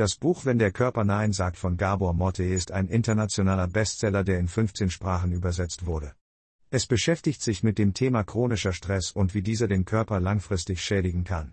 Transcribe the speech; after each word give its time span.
Das 0.00 0.14
Buch 0.14 0.46
Wenn 0.46 0.58
der 0.58 0.72
Körper 0.72 1.04
Nein 1.04 1.34
sagt 1.34 1.58
von 1.58 1.76
Gabor 1.76 2.14
Motte 2.14 2.42
ist 2.42 2.72
ein 2.72 2.88
internationaler 2.88 3.68
Bestseller, 3.68 4.24
der 4.24 4.38
in 4.38 4.48
15 4.48 4.88
Sprachen 4.88 5.30
übersetzt 5.30 5.84
wurde. 5.84 6.14
Es 6.70 6.86
beschäftigt 6.86 7.42
sich 7.42 7.62
mit 7.62 7.76
dem 7.76 7.92
Thema 7.92 8.24
chronischer 8.24 8.72
Stress 8.72 9.10
und 9.10 9.34
wie 9.34 9.42
dieser 9.42 9.68
den 9.68 9.84
Körper 9.84 10.18
langfristig 10.18 10.82
schädigen 10.82 11.24
kann. 11.24 11.52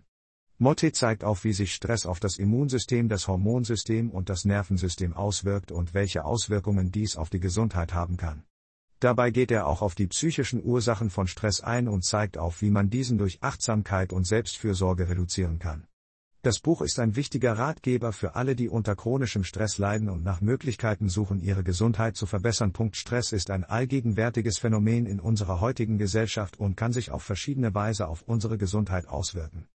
Motte 0.58 0.94
zeigt 0.94 1.26
auf, 1.26 1.44
wie 1.44 1.52
sich 1.52 1.74
Stress 1.74 2.06
auf 2.06 2.22
das 2.22 2.38
Immunsystem, 2.38 3.10
das 3.10 3.28
Hormonsystem 3.28 4.12
und 4.12 4.30
das 4.30 4.46
Nervensystem 4.46 5.12
auswirkt 5.12 5.74
und 5.74 5.94
welche 5.94 6.24
Auswirkungen 6.24 6.90
dies 6.90 7.18
auf 7.18 7.30
die 7.30 7.42
Gesundheit 7.42 7.94
haben 7.94 8.16
kann. 8.16 8.44
Dabei 9.02 9.30
geht 9.30 9.52
er 9.52 9.68
auch 9.68 9.82
auf 9.82 9.94
die 9.94 10.08
psychischen 10.08 10.64
Ursachen 10.64 11.10
von 11.10 11.28
Stress 11.28 11.60
ein 11.60 11.90
und 11.90 12.06
zeigt 12.06 12.38
auf, 12.38 12.62
wie 12.62 12.72
man 12.72 12.90
diesen 12.90 13.18
durch 13.18 13.44
Achtsamkeit 13.44 14.14
und 14.14 14.26
Selbstfürsorge 14.26 15.10
reduzieren 15.10 15.60
kann. 15.60 15.86
Das 16.48 16.62
Buch 16.62 16.82
ist 16.82 16.98
ein 17.00 17.18
wichtiger 17.18 17.58
Ratgeber 17.58 18.14
für 18.14 18.36
alle, 18.36 18.56
die 18.56 18.70
unter 18.70 18.96
chronischem 18.96 19.44
Stress 19.44 19.80
leiden 19.80 20.10
und 20.10 20.24
nach 20.24 20.40
Möglichkeiten 20.40 21.10
suchen, 21.10 21.42
ihre 21.42 21.62
Gesundheit 21.62 22.16
zu 22.16 22.26
verbessern. 22.26 22.72
Stress 22.94 23.34
ist 23.34 23.52
ein 23.52 23.66
allgegenwärtiges 23.66 24.58
Phänomen 24.58 25.08
in 25.08 25.20
unserer 25.20 25.60
heutigen 25.60 25.98
Gesellschaft 25.98 26.58
und 26.58 26.78
kann 26.78 26.94
sich 26.94 27.12
auf 27.12 27.22
verschiedene 27.22 27.76
Weise 27.76 28.08
auf 28.08 28.22
unsere 28.22 28.58
Gesundheit 28.58 29.10
auswirken. 29.10 29.68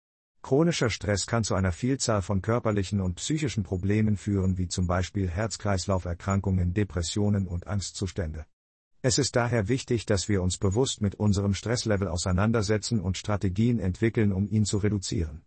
Chronischer 0.44 0.90
Stress 0.90 1.28
kann 1.28 1.44
zu 1.44 1.56
einer 1.56 1.74
Vielzahl 1.74 2.22
von 2.22 2.42
körperlichen 2.42 3.02
und 3.02 3.16
psychischen 3.16 3.64
Problemen 3.64 4.16
führen, 4.16 4.58
wie 4.58 4.70
zum 4.70 4.88
Beispiel 4.88 5.28
Herz-Kreislauf-Erkrankungen, 5.28 6.74
Depressionen 6.74 7.48
und 7.48 7.68
Angstzustände. 7.68 8.46
Es 9.02 9.18
ist 9.18 9.36
daher 9.36 9.68
wichtig, 9.68 10.06
dass 10.06 10.30
wir 10.30 10.42
uns 10.42 10.58
bewusst 10.58 11.02
mit 11.02 11.16
unserem 11.16 11.54
Stresslevel 11.54 12.08
auseinandersetzen 12.08 13.02
und 13.02 13.18
Strategien 13.18 13.78
entwickeln, 13.78 14.32
um 14.32 14.48
ihn 14.50 14.64
zu 14.64 14.78
reduzieren. 14.78 15.42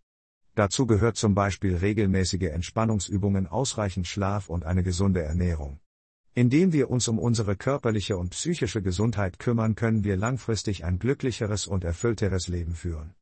Dazu 0.54 0.86
gehört 0.86 1.16
zum 1.16 1.34
Beispiel 1.34 1.76
regelmäßige 1.76 2.50
Entspannungsübungen, 2.52 3.48
ausreichend 3.48 4.06
Schlaf 4.06 4.48
und 4.48 4.64
eine 4.64 4.84
gesunde 4.84 5.22
Ernährung. 5.22 5.80
Indem 6.34 6.72
wir 6.72 6.90
uns 6.90 7.08
um 7.08 7.18
unsere 7.18 7.56
körperliche 7.56 8.16
und 8.16 8.30
psychische 8.30 8.82
Gesundheit 8.82 9.38
kümmern, 9.38 9.74
können 9.74 10.04
wir 10.04 10.16
langfristig 10.16 10.84
ein 10.84 10.98
glücklicheres 10.98 11.66
und 11.66 11.84
erfüllteres 11.84 12.48
Leben 12.48 12.74
führen. 12.74 13.14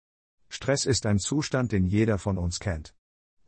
Stress 0.48 0.84
ist 0.84 1.06
ein 1.06 1.18
Zustand, 1.18 1.72
den 1.72 1.86
jeder 1.86 2.18
von 2.18 2.36
uns 2.36 2.60
kennt. 2.60 2.94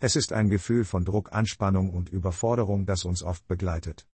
Es 0.00 0.16
ist 0.16 0.32
ein 0.32 0.48
Gefühl 0.48 0.84
von 0.84 1.04
Druck, 1.04 1.32
Anspannung 1.32 1.90
und 1.90 2.08
Überforderung, 2.08 2.86
das 2.86 3.04
uns 3.04 3.22
oft 3.22 3.46
begleitet. 3.46 4.06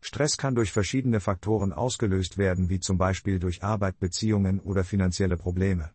Stress 0.00 0.36
kann 0.36 0.54
durch 0.54 0.70
verschiedene 0.70 1.20
Faktoren 1.20 1.72
ausgelöst 1.72 2.36
werden, 2.36 2.68
wie 2.68 2.80
zum 2.80 2.98
Beispiel 2.98 3.38
durch 3.38 3.62
Arbeit, 3.62 3.98
Beziehungen 3.98 4.60
oder 4.60 4.84
finanzielle 4.84 5.38
Probleme. 5.38 5.94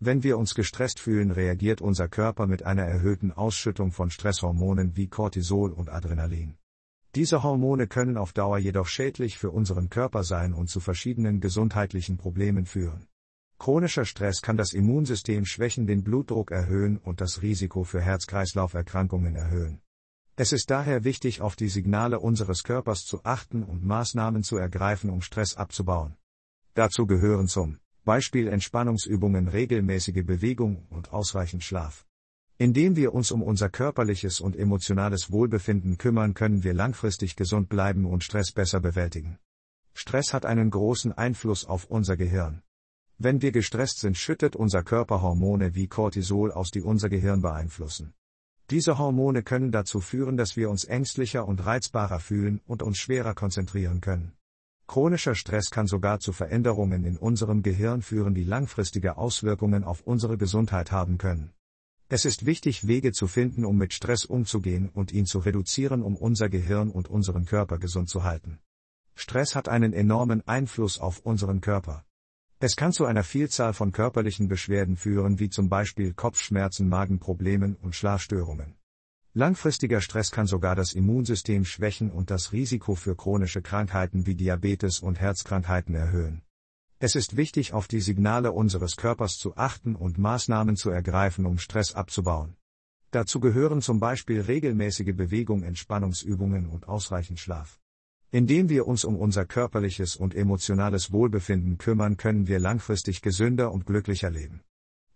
Wenn 0.00 0.22
wir 0.22 0.38
uns 0.38 0.54
gestresst 0.54 1.00
fühlen, 1.00 1.30
reagiert 1.30 1.80
unser 1.80 2.08
Körper 2.08 2.46
mit 2.46 2.64
einer 2.64 2.82
erhöhten 2.82 3.32
Ausschüttung 3.32 3.92
von 3.92 4.10
Stresshormonen 4.10 4.96
wie 4.96 5.08
Cortisol 5.08 5.72
und 5.72 5.88
Adrenalin. 5.88 6.56
Diese 7.14 7.44
Hormone 7.44 7.86
können 7.86 8.16
auf 8.16 8.32
Dauer 8.32 8.58
jedoch 8.58 8.88
schädlich 8.88 9.38
für 9.38 9.50
unseren 9.50 9.88
Körper 9.88 10.24
sein 10.24 10.52
und 10.52 10.68
zu 10.68 10.80
verschiedenen 10.80 11.40
gesundheitlichen 11.40 12.16
Problemen 12.16 12.66
führen. 12.66 13.06
Chronischer 13.58 14.04
Stress 14.04 14.42
kann 14.42 14.56
das 14.56 14.72
Immunsystem 14.72 15.44
schwächen, 15.44 15.86
den 15.86 16.02
Blutdruck 16.02 16.50
erhöhen 16.50 16.98
und 16.98 17.20
das 17.20 17.40
Risiko 17.40 17.84
für 17.84 18.00
Herz-Kreislauf-Erkrankungen 18.00 19.36
erhöhen. 19.36 19.80
Es 20.36 20.52
ist 20.52 20.70
daher 20.70 21.04
wichtig, 21.04 21.40
auf 21.40 21.54
die 21.54 21.68
Signale 21.68 22.18
unseres 22.18 22.64
Körpers 22.64 23.04
zu 23.04 23.24
achten 23.24 23.62
und 23.62 23.84
Maßnahmen 23.84 24.42
zu 24.42 24.56
ergreifen, 24.56 25.08
um 25.08 25.22
Stress 25.22 25.54
abzubauen. 25.54 26.16
Dazu 26.74 27.06
gehören 27.06 27.46
zum 27.46 27.78
Beispiel 28.04 28.48
Entspannungsübungen, 28.48 29.48
regelmäßige 29.48 30.24
Bewegung 30.24 30.86
und 30.90 31.12
ausreichend 31.12 31.64
Schlaf. 31.64 32.06
Indem 32.58 32.96
wir 32.96 33.14
uns 33.14 33.32
um 33.32 33.42
unser 33.42 33.68
körperliches 33.68 34.40
und 34.40 34.56
emotionales 34.56 35.32
Wohlbefinden 35.32 35.98
kümmern, 35.98 36.34
können 36.34 36.62
wir 36.62 36.74
langfristig 36.74 37.34
gesund 37.34 37.68
bleiben 37.68 38.04
und 38.04 38.22
Stress 38.22 38.52
besser 38.52 38.80
bewältigen. 38.80 39.38
Stress 39.94 40.32
hat 40.32 40.44
einen 40.44 40.70
großen 40.70 41.12
Einfluss 41.12 41.64
auf 41.64 41.86
unser 41.86 42.16
Gehirn. 42.16 42.62
Wenn 43.16 43.42
wir 43.42 43.52
gestresst 43.52 44.00
sind, 44.00 44.18
schüttet 44.18 44.54
unser 44.54 44.82
Körper 44.82 45.22
Hormone 45.22 45.74
wie 45.74 45.88
Cortisol 45.88 46.52
aus, 46.52 46.70
die 46.70 46.82
unser 46.82 47.08
Gehirn 47.08 47.40
beeinflussen. 47.40 48.12
Diese 48.70 48.98
Hormone 48.98 49.42
können 49.42 49.72
dazu 49.72 50.00
führen, 50.00 50.36
dass 50.36 50.56
wir 50.56 50.70
uns 50.70 50.84
ängstlicher 50.84 51.46
und 51.46 51.64
reizbarer 51.64 52.18
fühlen 52.18 52.60
und 52.66 52.82
uns 52.82 52.98
schwerer 52.98 53.34
konzentrieren 53.34 54.00
können. 54.00 54.32
Chronischer 54.86 55.34
Stress 55.34 55.70
kann 55.70 55.86
sogar 55.86 56.20
zu 56.20 56.32
Veränderungen 56.32 57.04
in 57.04 57.16
unserem 57.16 57.62
Gehirn 57.62 58.02
führen, 58.02 58.34
die 58.34 58.44
langfristige 58.44 59.16
Auswirkungen 59.16 59.82
auf 59.82 60.02
unsere 60.02 60.36
Gesundheit 60.36 60.92
haben 60.92 61.18
können. 61.18 61.52
Es 62.08 62.24
ist 62.24 62.44
wichtig, 62.44 62.86
Wege 62.86 63.12
zu 63.12 63.26
finden, 63.26 63.64
um 63.64 63.78
mit 63.78 63.94
Stress 63.94 64.24
umzugehen 64.24 64.90
und 64.90 65.10
ihn 65.10 65.24
zu 65.24 65.38
reduzieren, 65.38 66.02
um 66.02 66.16
unser 66.16 66.48
Gehirn 66.48 66.90
und 66.90 67.08
unseren 67.08 67.46
Körper 67.46 67.78
gesund 67.78 68.10
zu 68.10 68.24
halten. 68.24 68.60
Stress 69.14 69.54
hat 69.54 69.68
einen 69.68 69.92
enormen 69.92 70.46
Einfluss 70.46 70.98
auf 70.98 71.20
unseren 71.20 71.60
Körper. 71.60 72.04
Es 72.60 72.76
kann 72.76 72.92
zu 72.92 73.04
einer 73.04 73.24
Vielzahl 73.24 73.72
von 73.72 73.90
körperlichen 73.90 74.48
Beschwerden 74.48 74.96
führen, 74.96 75.38
wie 75.38 75.50
zum 75.50 75.68
Beispiel 75.68 76.12
Kopfschmerzen, 76.12 76.88
Magenproblemen 76.88 77.76
und 77.76 77.94
Schlafstörungen. 77.94 78.76
Langfristiger 79.36 80.00
Stress 80.00 80.30
kann 80.30 80.46
sogar 80.46 80.76
das 80.76 80.92
Immunsystem 80.92 81.64
schwächen 81.64 82.12
und 82.12 82.30
das 82.30 82.52
Risiko 82.52 82.94
für 82.94 83.16
chronische 83.16 83.62
Krankheiten 83.62 84.26
wie 84.26 84.36
Diabetes 84.36 85.00
und 85.00 85.18
Herzkrankheiten 85.18 85.96
erhöhen. 85.96 86.42
Es 87.00 87.16
ist 87.16 87.36
wichtig, 87.36 87.72
auf 87.72 87.88
die 87.88 88.00
Signale 88.00 88.52
unseres 88.52 88.94
Körpers 88.94 89.36
zu 89.36 89.56
achten 89.56 89.96
und 89.96 90.18
Maßnahmen 90.18 90.76
zu 90.76 90.90
ergreifen, 90.90 91.46
um 91.46 91.58
Stress 91.58 91.96
abzubauen. 91.96 92.54
Dazu 93.10 93.40
gehören 93.40 93.82
zum 93.82 93.98
Beispiel 93.98 94.40
regelmäßige 94.40 95.16
Bewegung, 95.16 95.64
Entspannungsübungen 95.64 96.68
und 96.68 96.86
ausreichend 96.86 97.40
Schlaf. 97.40 97.80
Indem 98.30 98.68
wir 98.68 98.86
uns 98.86 99.04
um 99.04 99.16
unser 99.16 99.46
körperliches 99.46 100.14
und 100.14 100.36
emotionales 100.36 101.10
Wohlbefinden 101.10 101.76
kümmern, 101.76 102.16
können 102.16 102.46
wir 102.46 102.60
langfristig 102.60 103.20
gesünder 103.20 103.72
und 103.72 103.84
glücklicher 103.84 104.30
leben. 104.30 104.60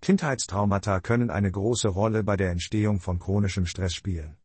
Kindheitstraumata 0.01 1.01
können 1.01 1.31
eine 1.31 1.51
große 1.51 1.89
Rolle 1.89 2.23
bei 2.23 2.37
der 2.37 2.51
Entstehung 2.51 3.01
von 3.01 3.19
chronischem 3.19 3.67
Stress 3.67 3.95
spielen. 3.95 4.37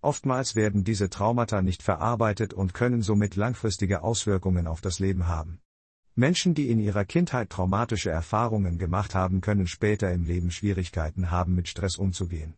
Oftmals 0.00 0.54
werden 0.54 0.84
diese 0.84 1.08
Traumata 1.08 1.62
nicht 1.62 1.82
verarbeitet 1.82 2.52
und 2.52 2.74
können 2.74 3.02
somit 3.02 3.36
langfristige 3.36 4.02
Auswirkungen 4.02 4.66
auf 4.66 4.80
das 4.80 4.98
Leben 4.98 5.28
haben. 5.28 5.60
Menschen, 6.14 6.54
die 6.54 6.70
in 6.70 6.78
ihrer 6.78 7.04
Kindheit 7.04 7.50
traumatische 7.50 8.10
Erfahrungen 8.10 8.78
gemacht 8.78 9.14
haben, 9.14 9.40
können 9.40 9.66
später 9.66 10.12
im 10.12 10.24
Leben 10.24 10.50
Schwierigkeiten 10.50 11.30
haben, 11.30 11.54
mit 11.54 11.68
Stress 11.68 11.96
umzugehen. 11.96 12.54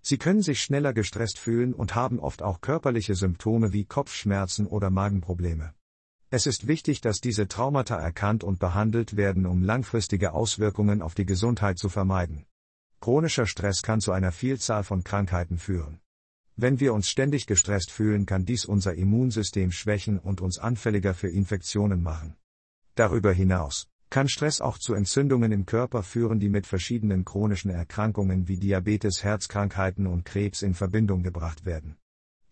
Sie 0.00 0.18
können 0.18 0.42
sich 0.42 0.60
schneller 0.62 0.92
gestresst 0.92 1.38
fühlen 1.38 1.74
und 1.74 1.94
haben 1.94 2.20
oft 2.20 2.42
auch 2.42 2.60
körperliche 2.60 3.14
Symptome 3.14 3.72
wie 3.72 3.84
Kopfschmerzen 3.84 4.66
oder 4.66 4.90
Magenprobleme. 4.90 5.74
Es 6.34 6.48
ist 6.48 6.66
wichtig, 6.66 7.00
dass 7.00 7.20
diese 7.20 7.46
Traumata 7.46 7.96
erkannt 7.96 8.42
und 8.42 8.58
behandelt 8.58 9.16
werden, 9.16 9.46
um 9.46 9.62
langfristige 9.62 10.32
Auswirkungen 10.32 11.00
auf 11.00 11.14
die 11.14 11.26
Gesundheit 11.26 11.78
zu 11.78 11.88
vermeiden. 11.88 12.44
Chronischer 13.00 13.46
Stress 13.46 13.82
kann 13.82 14.00
zu 14.00 14.10
einer 14.10 14.32
Vielzahl 14.32 14.82
von 14.82 15.04
Krankheiten 15.04 15.58
führen. 15.58 16.00
Wenn 16.56 16.80
wir 16.80 16.92
uns 16.92 17.06
ständig 17.06 17.46
gestresst 17.46 17.92
fühlen, 17.92 18.26
kann 18.26 18.44
dies 18.44 18.64
unser 18.64 18.94
Immunsystem 18.94 19.70
schwächen 19.70 20.18
und 20.18 20.40
uns 20.40 20.58
anfälliger 20.58 21.14
für 21.14 21.28
Infektionen 21.28 22.02
machen. 22.02 22.34
Darüber 22.96 23.32
hinaus 23.32 23.86
kann 24.10 24.28
Stress 24.28 24.60
auch 24.60 24.78
zu 24.78 24.94
Entzündungen 24.94 25.52
im 25.52 25.66
Körper 25.66 26.02
führen, 26.02 26.40
die 26.40 26.48
mit 26.48 26.66
verschiedenen 26.66 27.24
chronischen 27.24 27.70
Erkrankungen 27.70 28.48
wie 28.48 28.56
Diabetes, 28.56 29.22
Herzkrankheiten 29.22 30.08
und 30.08 30.24
Krebs 30.24 30.62
in 30.62 30.74
Verbindung 30.74 31.22
gebracht 31.22 31.64
werden. 31.64 31.96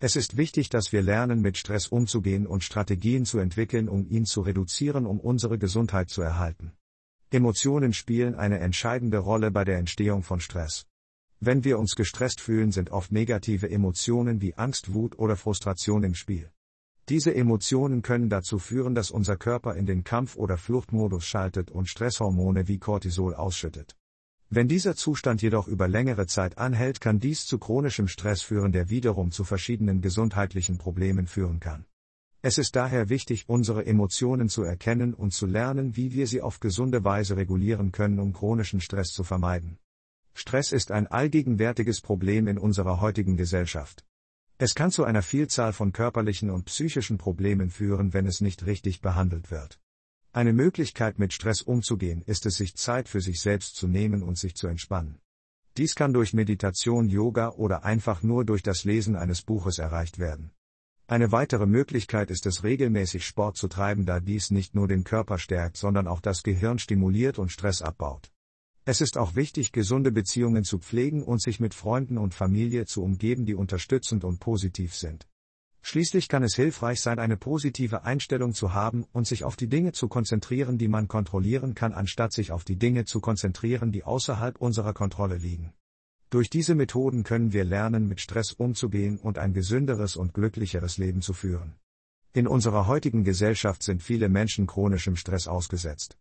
Es 0.05 0.17
ist 0.17 0.37
wichtig, 0.37 0.69
dass 0.69 0.91
wir 0.91 1.01
lernen, 1.01 1.43
mit 1.43 1.57
Stress 1.57 1.87
umzugehen 1.87 2.45
und 2.45 2.65
Strategien 2.65 3.25
zu 3.25 3.39
entwickeln, 3.39 3.89
um 3.89 4.05
ihn 4.11 4.27
zu 4.27 4.41
reduzieren, 4.41 5.07
um 5.07 5.21
unsere 5.21 5.59
Gesundheit 5.59 6.11
zu 6.11 6.23
erhalten. 6.23 6.73
Emotionen 7.31 7.93
spielen 7.93 8.35
eine 8.35 8.59
entscheidende 8.59 9.19
Rolle 9.19 9.53
bei 9.53 9.63
der 9.63 9.79
Entstehung 9.79 10.25
von 10.25 10.41
Stress. 10.41 10.87
Wenn 11.39 11.63
wir 11.63 11.79
uns 11.79 11.95
gestresst 11.95 12.41
fühlen, 12.41 12.73
sind 12.73 12.91
oft 12.91 13.13
negative 13.13 13.71
Emotionen 13.71 14.41
wie 14.41 14.57
Angst, 14.57 14.93
Wut 14.93 15.21
oder 15.21 15.37
Frustration 15.37 16.03
im 16.03 16.17
Spiel. 16.17 16.51
Diese 17.09 17.33
Emotionen 17.33 18.03
können 18.03 18.29
dazu 18.29 18.59
führen, 18.59 18.97
dass 18.97 19.13
unser 19.13 19.37
Körper 19.37 19.77
in 19.77 19.87
den 19.87 20.03
Kampf- 20.03 20.35
oder 20.35 20.57
Fluchtmodus 20.57 21.25
schaltet 21.25 21.71
und 21.71 21.89
Stresshormone 21.89 22.67
wie 22.67 22.81
Cortisol 22.81 23.37
ausschüttet. 23.37 23.97
Wenn 24.55 24.69
dieser 24.69 24.95
Zustand 24.95 25.41
jedoch 25.41 25.67
über 25.67 25.89
längere 25.89 26.27
Zeit 26.27 26.59
anhält, 26.59 27.01
kann 27.01 27.19
dies 27.19 27.47
zu 27.47 27.57
chronischem 27.57 28.07
Stress 28.07 28.43
führen, 28.43 28.71
der 28.71 28.91
wiederum 28.91 29.31
zu 29.31 29.45
verschiedenen 29.45 30.03
gesundheitlichen 30.03 30.77
Problemen 30.77 31.27
führen 31.27 31.59
kann. 31.59 31.87
Es 32.43 32.59
ist 32.59 32.77
daher 32.77 33.09
wichtig, 33.09 33.49
unsere 33.49 33.87
Emotionen 33.87 34.51
zu 34.51 34.63
erkennen 34.63 35.15
und 35.15 35.33
zu 35.33 35.47
lernen, 35.47 35.97
wie 35.97 36.13
wir 36.13 36.27
sie 36.27 36.43
auf 36.43 36.61
gesunde 36.61 37.03
Weise 37.03 37.39
regulieren 37.39 37.93
können, 37.93 38.19
um 38.19 38.35
chronischen 38.35 38.83
Stress 38.83 39.09
zu 39.15 39.25
vermeiden. 39.25 39.79
Stress 40.35 40.73
ist 40.73 40.93
ein 40.93 41.07
allgegenwärtiges 41.07 42.03
Problem 42.03 42.47
in 42.47 42.59
unserer 42.59 43.01
heutigen 43.01 43.39
Gesellschaft. 43.39 44.05
Es 44.59 44.75
kann 44.75 44.91
zu 44.91 45.05
einer 45.05 45.23
Vielzahl 45.23 45.73
von 45.73 45.93
körperlichen 45.93 46.51
und 46.51 46.67
psychischen 46.67 47.17
Problemen 47.17 47.71
führen, 47.71 48.13
wenn 48.13 48.27
es 48.27 48.43
nicht 48.43 48.67
richtig 48.67 49.01
behandelt 49.01 49.51
wird. 49.51 49.82
Eine 50.35 50.55
Möglichkeit 50.55 51.19
mit 51.19 51.35
Stress 51.35 51.61
umzugehen 51.61 52.23
ist 52.25 52.47
es, 52.47 52.57
sich 52.57 52.75
Zeit 52.75 53.07
für 53.07 53.21
sich 53.21 53.39
selbst 53.43 53.77
zu 53.77 53.87
nehmen 53.87 54.23
und 54.23 54.39
sich 54.39 54.55
zu 54.55 54.67
entspannen. 54.67 55.21
Dies 55.77 55.95
kann 55.95 56.15
durch 56.15 56.33
Meditation, 56.33 57.11
Yoga 57.11 57.51
oder 57.51 57.85
einfach 57.85 58.23
nur 58.23 58.47
durch 58.47 58.63
das 58.63 58.85
Lesen 58.85 59.15
eines 59.15 59.43
Buches 59.43 59.79
erreicht 59.79 60.19
werden. 60.19 60.51
Eine 61.07 61.33
weitere 61.33 61.67
Möglichkeit 61.67 62.31
ist 62.31 62.47
es 62.47 62.65
regelmäßig 62.65 63.27
Sport 63.27 63.59
zu 63.59 63.69
treiben, 63.69 64.07
da 64.07 64.21
dies 64.21 64.51
nicht 64.51 64.75
nur 64.75 64.89
den 64.89 65.05
Körper 65.05 65.37
stärkt, 65.37 65.77
sondern 65.77 66.07
auch 66.07 66.23
das 66.23 66.43
Gehirn 66.43 66.79
stimuliert 66.79 67.39
und 67.39 67.53
Stress 67.53 67.83
abbaut. 67.83 68.33
Es 68.87 69.03
ist 69.03 69.19
auch 69.19 69.35
wichtig, 69.35 69.71
gesunde 69.71 70.13
Beziehungen 70.13 70.65
zu 70.65 70.79
pflegen 70.79 71.23
und 71.23 71.43
sich 71.43 71.61
mit 71.61 71.75
Freunden 71.75 72.17
und 72.17 72.33
Familie 72.33 72.87
zu 72.87 73.03
umgeben, 73.03 73.45
die 73.45 73.55
unterstützend 73.55 74.25
und 74.25 74.41
positiv 74.41 74.95
sind. 74.95 75.29
Schließlich 75.85 76.29
kann 76.29 76.45
es 76.45 76.55
hilfreich 76.55 77.01
sein, 77.01 77.19
eine 77.19 77.37
positive 77.37 78.05
Einstellung 78.05 78.55
zu 78.55 78.73
haben 78.73 79.05
und 79.13 79.27
sich 79.27 79.43
auf 79.43 79.57
die 79.57 79.69
Dinge 79.69 79.93
zu 79.93 80.09
konzentrieren, 80.09 80.79
die 80.79 80.89
man 80.89 81.09
kontrollieren 81.09 81.75
kann, 81.75 81.93
anstatt 81.93 82.33
sich 82.33 82.53
auf 82.53 82.65
die 82.65 82.77
Dinge 82.77 83.05
zu 83.05 83.21
konzentrieren, 83.21 83.91
die 83.91 84.05
außerhalb 84.05 84.61
unserer 84.61 84.95
Kontrolle 84.95 85.37
liegen. 85.37 85.73
Durch 86.31 86.49
diese 86.49 86.75
Methoden 86.75 87.25
können 87.25 87.53
wir 87.53 87.65
lernen, 87.65 88.09
mit 88.09 88.21
Stress 88.21 88.53
umzugehen 88.53 89.19
und 89.19 89.39
ein 89.39 89.53
gesünderes 89.53 90.17
und 90.17 90.33
glücklicheres 90.33 90.99
Leben 90.99 91.21
zu 91.21 91.35
führen. 91.35 91.75
In 92.33 92.47
unserer 92.47 92.87
heutigen 92.87 93.25
Gesellschaft 93.25 93.83
sind 93.83 94.03
viele 94.03 94.31
Menschen 94.31 94.67
chronischem 94.67 95.17
Stress 95.17 95.47
ausgesetzt. 95.47 96.17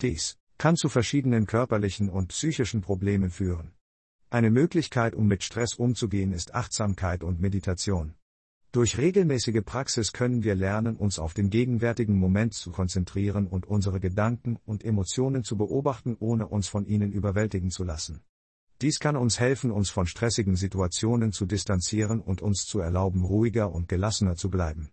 Dies 0.00 0.38
kann 0.58 0.76
zu 0.76 0.88
verschiedenen 0.88 1.46
körperlichen 1.46 2.08
und 2.10 2.28
psychischen 2.28 2.82
Problemen 2.82 3.30
führen. 3.30 3.72
Eine 4.30 4.50
Möglichkeit, 4.50 5.14
um 5.14 5.26
mit 5.26 5.42
Stress 5.42 5.74
umzugehen, 5.74 6.32
ist 6.32 6.54
Achtsamkeit 6.54 7.24
und 7.24 7.40
Meditation. 7.40 8.14
Durch 8.78 8.96
regelmäßige 8.96 9.64
Praxis 9.64 10.12
können 10.12 10.44
wir 10.44 10.54
lernen, 10.54 10.94
uns 10.94 11.18
auf 11.18 11.34
den 11.34 11.50
gegenwärtigen 11.50 12.16
Moment 12.16 12.54
zu 12.54 12.70
konzentrieren 12.70 13.48
und 13.48 13.66
unsere 13.66 13.98
Gedanken 13.98 14.56
und 14.66 14.84
Emotionen 14.84 15.42
zu 15.42 15.56
beobachten, 15.56 16.16
ohne 16.20 16.46
uns 16.46 16.68
von 16.68 16.86
ihnen 16.86 17.10
überwältigen 17.10 17.72
zu 17.72 17.82
lassen. 17.82 18.20
Dies 18.80 19.00
kann 19.00 19.16
uns 19.16 19.40
helfen, 19.40 19.72
uns 19.72 19.90
von 19.90 20.06
stressigen 20.06 20.54
Situationen 20.54 21.32
zu 21.32 21.44
distanzieren 21.44 22.20
und 22.20 22.40
uns 22.40 22.66
zu 22.66 22.78
erlauben, 22.78 23.24
ruhiger 23.24 23.72
und 23.72 23.88
gelassener 23.88 24.36
zu 24.36 24.48
bleiben. 24.48 24.90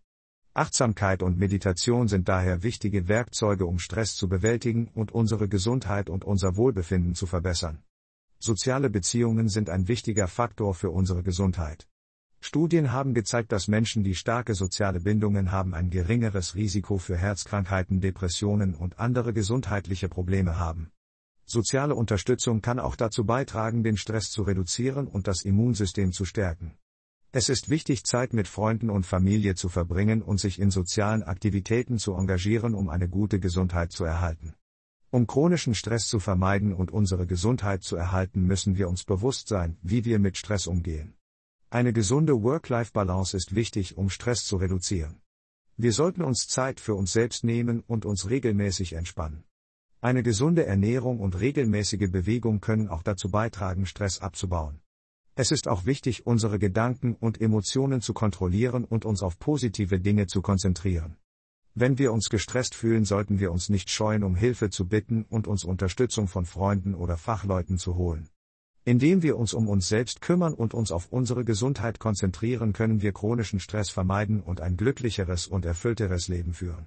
Achtsamkeit 0.55 1.21
und 1.21 1.37
Meditation 1.37 2.07
sind 2.07 2.27
daher 2.27 2.63
wichtige 2.63 3.07
Werkzeuge, 3.07 3.67
um 3.67 3.77
Stress 3.77 4.15
zu 4.15 4.27
bewältigen 4.27 4.87
und 4.95 5.11
unsere 5.11 5.47
Gesundheit 5.47 6.09
und 6.09 6.25
unser 6.25 6.57
Wohlbefinden 6.57 7.13
zu 7.13 7.27
verbessern. 7.27 7.83
Soziale 8.39 8.89
Beziehungen 8.89 9.47
sind 9.47 9.69
ein 9.69 9.87
wichtiger 9.87 10.27
Faktor 10.27 10.73
für 10.73 10.89
unsere 10.89 11.21
Gesundheit. 11.21 11.87
Studien 12.47 12.91
haben 12.91 13.15
gezeigt, 13.15 13.51
dass 13.51 13.67
Menschen, 13.67 14.03
die 14.03 14.13
starke 14.13 14.53
soziale 14.53 14.99
Bindungen 14.99 15.51
haben, 15.51 15.73
ein 15.73 15.89
geringeres 15.89 16.53
Risiko 16.53 16.99
für 16.99 17.17
Herzkrankheiten, 17.17 18.01
Depressionen 18.01 18.75
und 18.75 18.99
andere 18.99 19.33
gesundheitliche 19.33 20.09
Probleme 20.09 20.59
haben. 20.59 20.91
Soziale 21.47 21.95
Unterstützung 21.95 22.61
kann 22.61 22.79
auch 22.79 22.95
dazu 22.95 23.25
beitragen, 23.25 23.83
den 23.83 23.97
Stress 23.97 24.29
zu 24.29 24.43
reduzieren 24.43 25.07
und 25.07 25.27
das 25.27 25.41
Immunsystem 25.41 26.11
zu 26.11 26.23
stärken. 26.23 26.77
Es 27.31 27.49
ist 27.49 27.71
wichtig, 27.71 28.03
Zeit 28.03 28.31
mit 28.31 28.47
Freunden 28.47 28.91
und 28.91 29.07
Familie 29.07 29.55
zu 29.55 29.67
verbringen 29.67 30.21
und 30.21 30.39
sich 30.39 30.59
in 30.59 30.69
sozialen 30.69 31.23
Aktivitäten 31.23 31.97
zu 31.97 32.13
engagieren, 32.13 32.75
um 32.75 32.89
eine 32.89 33.09
gute 33.09 33.39
Gesundheit 33.39 33.91
zu 33.91 34.03
erhalten. 34.03 34.53
Um 35.09 35.25
chronischen 35.25 35.73
Stress 35.73 36.07
zu 36.07 36.19
vermeiden 36.19 36.75
und 36.75 36.91
unsere 36.91 37.25
Gesundheit 37.25 37.81
zu 37.81 37.95
erhalten, 37.95 38.43
müssen 38.43 38.77
wir 38.77 38.87
uns 38.87 39.03
bewusst 39.03 39.47
sein, 39.47 39.77
wie 39.81 40.05
wir 40.05 40.19
mit 40.19 40.37
Stress 40.37 40.67
umgehen. 40.67 41.15
Eine 41.69 41.93
gesunde 41.93 42.41
Work-Life-Balance 42.43 43.35
ist 43.35 43.55
wichtig, 43.55 43.97
um 43.97 44.09
Stress 44.09 44.45
zu 44.45 44.57
reduzieren. 44.57 45.21
Wir 45.77 45.91
sollten 45.91 46.21
uns 46.21 46.47
Zeit 46.47 46.79
für 46.79 46.95
uns 46.95 47.11
selbst 47.11 47.43
nehmen 47.43 47.81
und 47.81 48.05
uns 48.05 48.29
regelmäßig 48.29 48.93
entspannen. 48.93 49.43
Eine 49.99 50.23
gesunde 50.23 50.65
Ernährung 50.65 51.19
und 51.19 51.39
regelmäßige 51.39 52.11
Bewegung 52.11 52.61
können 52.61 52.87
auch 52.87 53.01
dazu 53.01 53.29
beitragen, 53.29 53.85
Stress 53.85 54.19
abzubauen. 54.19 54.79
Es 55.33 55.51
ist 55.51 55.67
auch 55.67 55.85
wichtig, 55.85 56.25
unsere 56.25 56.59
Gedanken 56.59 57.15
und 57.15 57.41
Emotionen 57.41 57.99
zu 57.99 58.13
kontrollieren 58.13 58.85
und 58.85 59.03
uns 59.03 59.21
auf 59.21 59.37
positive 59.37 59.99
Dinge 59.99 60.27
zu 60.27 60.41
konzentrieren. 60.41 61.17
Wenn 61.73 61.97
wir 61.97 62.13
uns 62.13 62.29
gestresst 62.29 62.73
fühlen, 62.73 63.03
sollten 63.03 63.39
wir 63.39 63.51
uns 63.51 63.67
nicht 63.67 63.89
scheuen, 63.89 64.23
um 64.23 64.35
Hilfe 64.35 64.69
zu 64.69 64.87
bitten 64.87 65.25
und 65.25 65.45
uns 65.45 65.65
Unterstützung 65.65 66.29
von 66.29 66.45
Freunden 66.45 66.95
oder 66.95 67.17
Fachleuten 67.17 67.77
zu 67.77 67.95
holen. 67.95 68.29
Indem 68.87 69.23
wir 69.23 69.35
uns 69.35 69.55
um 69.55 69.67
uns 69.67 69.87
selbst 69.87 70.21
kümmern 70.21 70.53
und 70.53 70.75
uns 70.75 70.91
auf 70.91 71.11
unsere 71.11 71.43
Gesundheit 71.43 71.97
konzentrieren, 71.97 72.71
können 72.71 73.01
wir 73.01 73.13
chronischen 73.13 73.59
Stress 73.59 73.89
vermeiden 73.89 74.41
und 74.41 74.61
ein 74.61 74.77
glücklicheres 74.77 75.47
und 75.47 75.65
erfüllteres 75.65 76.27
Leben 76.27 76.53
führen. 76.53 76.85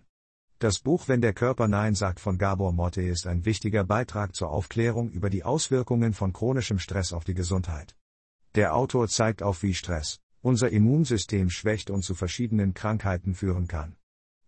Das 0.60 0.78
Buch 0.78 1.08
Wenn 1.08 1.20
der 1.20 1.32
Körper 1.32 1.66
Nein 1.66 1.96
sagt 1.96 2.20
von 2.20 2.38
Gabor 2.38 2.72
Motte 2.72 3.02
ist 3.02 3.26
ein 3.26 3.44
wichtiger 3.44 3.82
Beitrag 3.82 4.36
zur 4.36 4.50
Aufklärung 4.50 5.10
über 5.10 5.28
die 5.28 5.42
Auswirkungen 5.42 6.14
von 6.14 6.32
chronischem 6.32 6.78
Stress 6.78 7.12
auf 7.12 7.24
die 7.24 7.34
Gesundheit. 7.34 7.96
Der 8.54 8.76
Autor 8.76 9.08
zeigt 9.08 9.42
auf, 9.42 9.64
wie 9.64 9.74
Stress 9.74 10.20
unser 10.40 10.70
Immunsystem 10.70 11.50
schwächt 11.50 11.90
und 11.90 12.02
zu 12.02 12.14
verschiedenen 12.14 12.74
Krankheiten 12.74 13.34
führen 13.34 13.66
kann. 13.66 13.96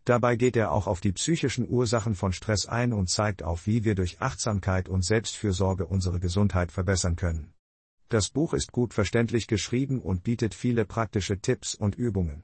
Dabei 0.04 0.36
geht 0.36 0.56
er 0.56 0.72
auch 0.72 0.86
auf 0.86 1.00
die 1.00 1.12
psychischen 1.12 1.68
Ursachen 1.68 2.14
von 2.14 2.32
Stress 2.32 2.66
ein 2.66 2.92
und 2.92 3.10
zeigt 3.10 3.42
auf, 3.42 3.66
wie 3.66 3.84
wir 3.84 3.94
durch 3.94 4.20
Achtsamkeit 4.20 4.88
und 4.88 5.04
Selbstfürsorge 5.04 5.86
unsere 5.86 6.20
Gesundheit 6.20 6.72
verbessern 6.72 7.16
können. 7.16 7.52
Das 8.08 8.30
Buch 8.30 8.54
ist 8.54 8.72
gut 8.72 8.92
verständlich 8.92 9.46
geschrieben 9.46 10.00
und 10.00 10.24
bietet 10.24 10.54
viele 10.54 10.84
praktische 10.84 11.38
Tipps 11.38 11.74
und 11.74 11.94
Übungen. 11.94 12.42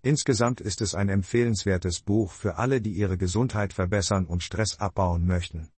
Insgesamt 0.00 0.60
ist 0.60 0.80
es 0.80 0.94
ein 0.94 1.08
empfehlenswertes 1.08 2.00
Buch 2.00 2.32
für 2.32 2.56
alle, 2.56 2.80
die 2.80 2.92
ihre 2.92 3.18
Gesundheit 3.18 3.72
verbessern 3.72 4.26
und 4.26 4.42
Stress 4.42 4.80
abbauen 4.80 5.26
möchten. 5.26 5.68